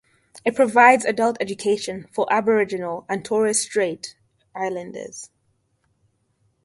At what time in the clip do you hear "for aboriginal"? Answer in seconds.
2.11-3.05